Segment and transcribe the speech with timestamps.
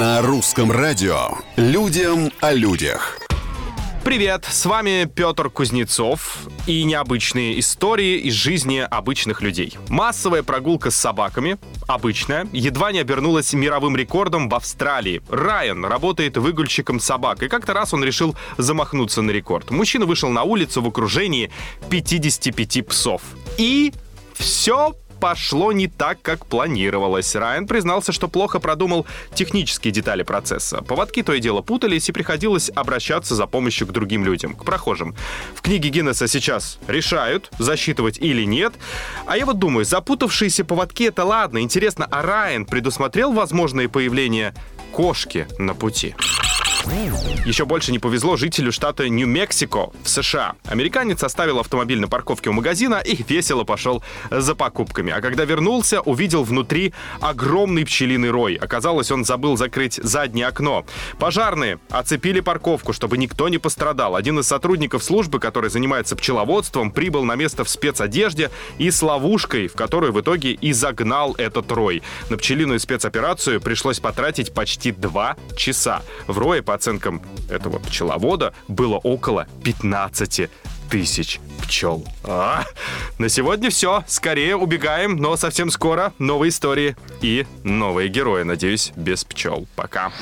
[0.00, 3.20] На русском радио «Людям о людях».
[4.02, 9.78] Привет, с вами Петр Кузнецов и необычные истории из жизни обычных людей.
[9.88, 15.22] Массовая прогулка с собаками, обычная, едва не обернулась мировым рекордом в Австралии.
[15.28, 19.70] Райан работает выгульщиком собак, и как-то раз он решил замахнуться на рекорд.
[19.70, 21.52] Мужчина вышел на улицу в окружении
[21.88, 23.22] 55 псов.
[23.58, 23.92] И
[24.34, 27.34] все пошло не так, как планировалось.
[27.34, 30.82] Райан признался, что плохо продумал технические детали процесса.
[30.82, 35.14] Поводки то и дело путались, и приходилось обращаться за помощью к другим людям, к прохожим.
[35.54, 38.74] В книге Гиннесса сейчас решают, засчитывать или нет.
[39.24, 41.62] А я вот думаю, запутавшиеся поводки— это ладно.
[41.62, 44.52] Интересно, а Райан предусмотрел возможное появление
[44.92, 46.14] кошки на пути?
[47.46, 50.54] Еще больше не повезло жителю штата Нью-Мексико в США.
[50.66, 55.12] Американец оставил автомобиль на парковке у магазина и весело пошел за покупками.
[55.12, 58.54] А когда вернулся, увидел внутри огромный пчелиный рой.
[58.56, 60.84] Оказалось, он забыл закрыть заднее окно.
[61.18, 64.14] Пожарные оцепили парковку, чтобы никто не пострадал.
[64.16, 69.68] Один из сотрудников службы, который занимается пчеловодством, прибыл на место в спецодежде и с ловушкой,
[69.68, 72.02] в которую в итоге и загнал этот рой.
[72.28, 76.02] На пчелиную спецоперацию пришлось потратить почти два часа.
[76.26, 80.50] В рое, по оценкам этого пчеловода, было около 15
[80.90, 82.04] тысяч пчел.
[82.24, 82.64] А,
[83.18, 84.04] на сегодня все.
[84.06, 89.66] Скорее убегаем, но совсем скоро новые истории и новые герои, надеюсь, без пчел.
[89.76, 90.12] Пока.